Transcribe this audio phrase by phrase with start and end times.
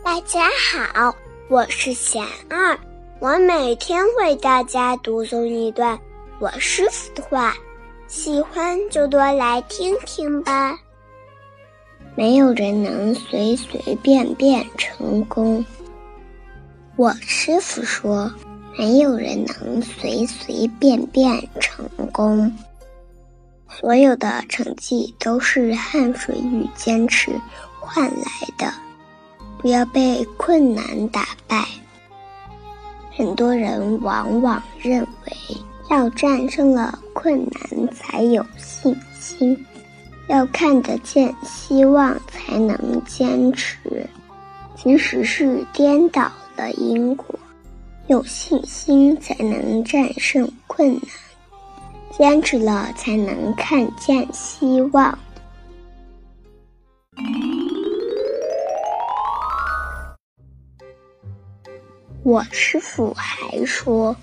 [0.00, 1.14] 大家好，
[1.48, 2.78] 我是贤儿，
[3.20, 5.98] 我每天为大家读诵一段
[6.40, 7.54] 我师傅的话，
[8.08, 10.76] 喜欢就多来听听吧。
[12.14, 15.64] 没有人能随随便便成功。
[16.96, 18.32] 我师傅说，
[18.76, 22.52] 没有人能随随便便成功。
[23.68, 27.30] 所有的成绩都是汗水与坚持
[27.80, 28.41] 换来。
[29.62, 31.64] 不要被困难打败。
[33.16, 35.56] 很多人往往认为，
[35.88, 39.64] 要战胜了困难才有信心。
[40.28, 43.76] 要看得见希望才能坚持，
[44.76, 47.26] 其实是颠倒了因果。
[48.06, 51.02] 有信心才能战胜困难，
[52.16, 55.16] 坚持了才能看见希望。
[62.24, 64.16] 我师傅还说，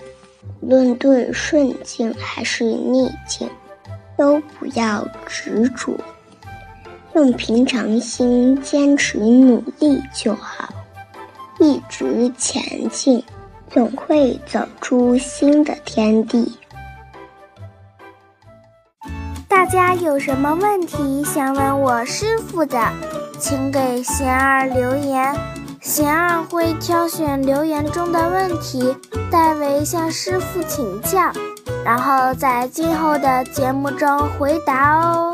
[0.62, 3.50] 无论对顺境还是逆境。
[4.18, 5.98] 都不要执着，
[7.14, 10.68] 用平常心坚持努力就好，
[11.58, 13.24] 一直前进，
[13.70, 16.60] 总会走出新的天地。
[19.48, 22.92] 大家有什么问题想问我师傅的，
[23.40, 25.34] 请给贤儿留言，
[25.82, 28.96] 贤儿会挑选留言中的问题，
[29.32, 31.32] 代为向师傅请教。
[31.86, 35.34] 然后在今后的节目中回答哦。